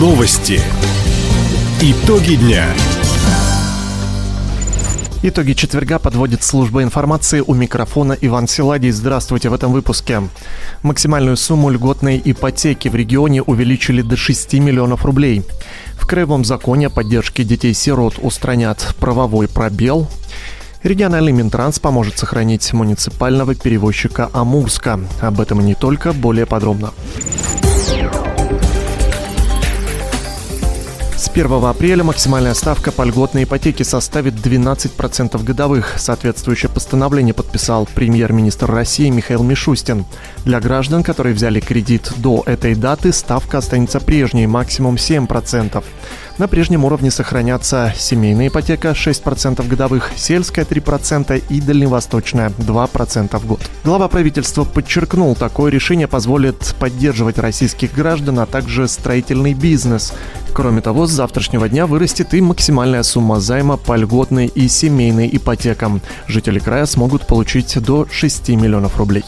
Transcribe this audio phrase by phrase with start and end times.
[0.00, 0.58] Новости.
[1.82, 2.64] Итоги дня.
[5.22, 8.92] Итоги четверга подводит служба информации у микрофона Иван Силадий.
[8.92, 10.22] Здравствуйте в этом выпуске.
[10.82, 15.42] Максимальную сумму льготной ипотеки в регионе увеличили до 6 миллионов рублей.
[15.96, 20.08] В краевом законе о поддержке детей-сирот устранят правовой пробел.
[20.82, 24.98] Региональный Минтранс поможет сохранить муниципального перевозчика Амурска.
[25.20, 26.94] Об этом и не только, более подробно.
[31.40, 35.94] 1 апреля максимальная ставка по льготной ипотеке составит 12% годовых.
[35.96, 40.04] Соответствующее постановление подписал премьер-министр России Михаил Мишустин.
[40.44, 45.82] Для граждан, которые взяли кредит до этой даты, ставка останется прежней, максимум 7%.
[46.40, 53.60] На прежнем уровне сохранятся семейная ипотека 6% годовых, сельская 3% и дальневосточная 2% в год.
[53.84, 60.14] Глава правительства подчеркнул, такое решение позволит поддерживать российских граждан, а также строительный бизнес.
[60.54, 66.00] Кроме того, с завтрашнего дня вырастет и максимальная сумма займа по льготной и семейной ипотекам.
[66.26, 69.24] Жители края смогут получить до 6 миллионов рублей.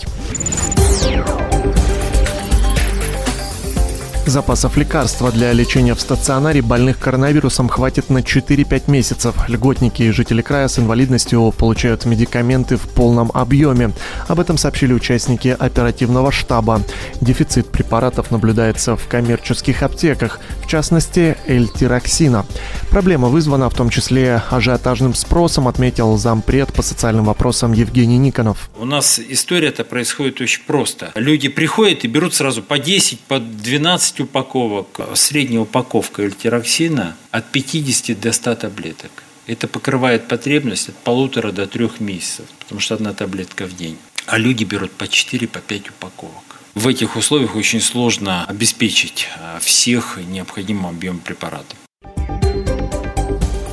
[4.26, 9.34] Запасов лекарства для лечения в стационаре больных коронавирусом хватит на 4-5 месяцев.
[9.48, 13.90] Льготники и жители края с инвалидностью получают медикаменты в полном объеме.
[14.28, 16.82] Об этом сообщили участники оперативного штаба.
[17.20, 22.46] Дефицит препаратов наблюдается в коммерческих аптеках, в частности, эльтироксина.
[22.90, 28.70] Проблема вызвана в том числе ажиотажным спросом, отметил зампред по социальным вопросам Евгений Никонов.
[28.78, 31.10] У нас история это происходит очень просто.
[31.16, 37.44] Люди приходят и берут сразу по 10, по 12 15 упаковок, средняя упаковка эльтироксина от
[37.50, 39.10] 50 до 100 таблеток.
[39.46, 43.96] Это покрывает потребность от полутора до трех месяцев, потому что одна таблетка в день.
[44.26, 46.60] А люди берут по 4, по 5 упаковок.
[46.74, 51.78] В этих условиях очень сложно обеспечить а, всех необходимым объемом препаратов.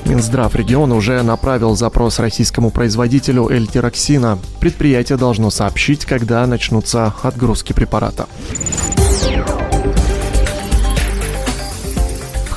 [0.05, 4.39] Минздрав региона уже направил запрос российскому производителю эльтироксина.
[4.59, 8.27] Предприятие должно сообщить, когда начнутся отгрузки препарата.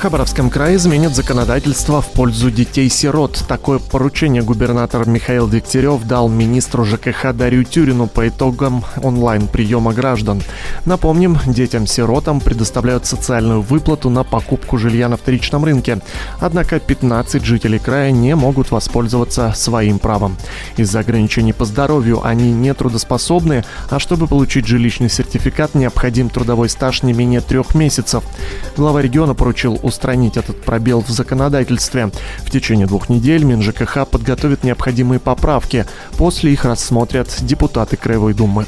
[0.03, 3.45] Хабаровском крае изменит законодательство в пользу детей-сирот.
[3.47, 10.43] Такое поручение губернатор Михаил Дегтярев дал министру ЖКХ Дарью Тюрину по итогам онлайн-приема граждан.
[10.85, 16.01] Напомним, детям-сиротам предоставляют социальную выплату на покупку жилья на вторичном рынке.
[16.41, 20.35] Однако 15 жителей края не могут воспользоваться своим правом.
[20.75, 27.03] Из-за ограничений по здоровью они не трудоспособны, а чтобы получить жилищный сертификат, необходим трудовой стаж
[27.03, 28.21] не менее трех месяцев.
[28.75, 32.11] Глава региона поручил устранить этот пробел в законодательстве.
[32.39, 35.85] В течение двух недель МинЖКХ подготовит необходимые поправки.
[36.17, 38.65] После их рассмотрят депутаты Краевой Думы.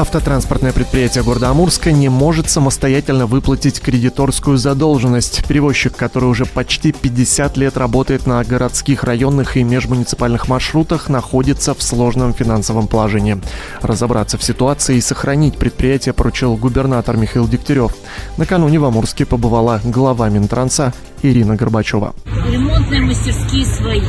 [0.00, 5.46] Автотранспортное предприятие города Амурска не может самостоятельно выплатить кредиторскую задолженность.
[5.46, 11.82] Перевозчик, который уже почти 50 лет работает на городских, районных и межмуниципальных маршрутах, находится в
[11.82, 13.42] сложном финансовом положении.
[13.82, 17.94] Разобраться в ситуации и сохранить предприятие поручил губернатор Михаил Дегтярев.
[18.38, 22.14] Накануне в Амурске побывала глава Минтранса Ирина Горбачева.
[22.48, 24.00] Ремонтные мастерские свои.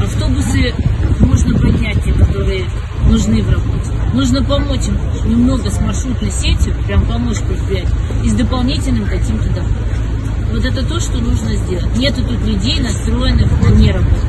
[0.00, 0.72] Автобусы
[1.20, 2.64] можно поднять, те, которые
[3.10, 3.97] нужны в работе.
[4.14, 4.98] Нужно помочь им
[5.30, 9.98] немного с маршрутной сетью, прям помочь предприятию, и с дополнительным каким-то доходом.
[10.52, 11.96] Вот это то, что нужно сделать.
[11.96, 14.22] Нету тут людей, настроенных на не работать.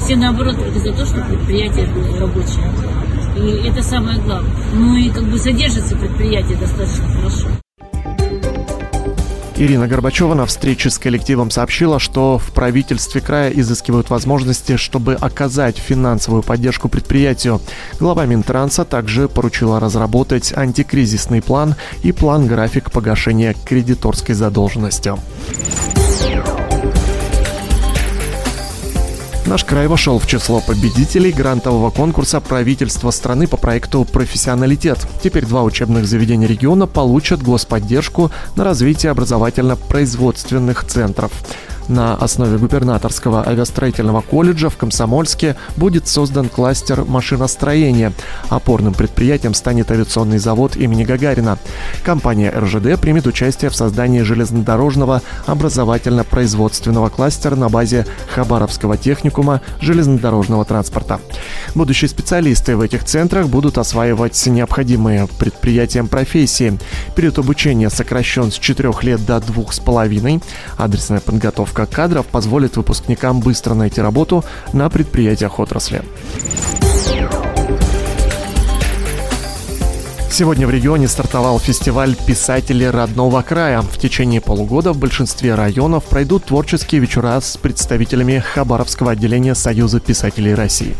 [0.00, 2.64] Все наоборот только за то, чтобы предприятие было рабочее.
[3.36, 4.50] И это самое главное.
[4.74, 7.48] Ну и как бы содержится предприятие достаточно хорошо.
[9.60, 15.78] Ирина Горбачева на встрече с коллективом сообщила, что в правительстве края изыскивают возможности, чтобы оказать
[15.78, 17.60] финансовую поддержку предприятию.
[17.98, 21.74] Глава Минтранса также поручила разработать антикризисный план
[22.04, 25.14] и план-график погашения кредиторской задолженности.
[29.48, 34.98] Наш край вошел в число победителей грантового конкурса правительства страны по проекту «Профессионалитет».
[35.24, 41.32] Теперь два учебных заведения региона получат господдержку на развитие образовательно-производственных центров.
[41.88, 48.12] На основе губернаторского авиастроительного колледжа в Комсомольске будет создан кластер машиностроения.
[48.50, 51.58] Опорным предприятием станет авиационный завод имени Гагарина.
[52.04, 61.20] Компания РЖД примет участие в создании железнодорожного образовательно-производственного кластера на базе Хабаровского техникума железнодорожного транспорта.
[61.74, 66.78] Будущие специалисты в этих центрах будут осваивать необходимые предприятиям профессии.
[67.16, 70.42] Период обучения сокращен с 4 лет до 2,5.
[70.76, 76.02] Адресная подготовка кадров позволит выпускникам быстро найти работу на предприятиях отрасли.
[80.38, 83.82] Сегодня в регионе стартовал фестиваль писателей родного края.
[83.82, 90.54] В течение полугода в большинстве районов пройдут творческие вечера с представителями Хабаровского отделения Союза писателей
[90.54, 90.94] России.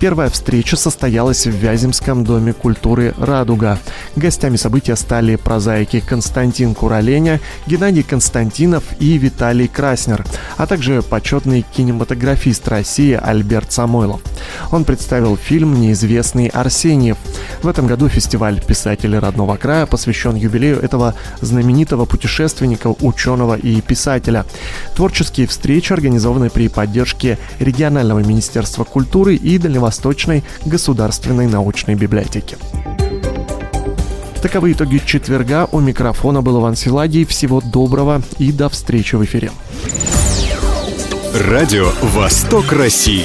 [0.00, 3.78] Первая встреча состоялась в Вяземском доме культуры «Радуга».
[4.16, 10.26] Гостями события стали прозаики Константин Кураленя, Геннадий Константинов и Виталий Краснер,
[10.58, 14.20] а также почетный кинематографист России Альберт Самойлов.
[14.70, 17.16] Он представил фильм «Неизвестный Арсеньев».
[17.64, 24.44] В этом году фестиваль писателей родного края посвящен юбилею этого знаменитого путешественника, ученого и писателя.
[24.94, 32.58] Творческие встречи организованы при поддержке регионального министерства культуры и Дальневосточной государственной научной библиотеки.
[34.42, 35.66] Таковы итоги четверга.
[35.72, 37.24] У микрофона был Иван Силадий.
[37.24, 39.50] Всего доброго и до встречи в эфире.
[41.32, 43.24] Радио «Восток России».